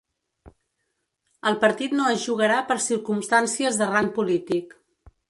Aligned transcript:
El 1.49 1.57
partit 1.65 1.93
no 1.99 2.07
es 2.13 2.25
jugarà 2.31 2.57
per 2.71 2.79
circumstàncies 2.87 3.79
de 3.83 3.91
rang 3.93 4.11
polític. 4.17 4.75